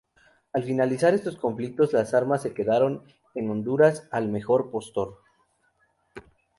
[0.53, 3.03] Al finalizar estos conflictos, las armas se quedaron
[3.35, 5.19] en Honduras al "mejor postor".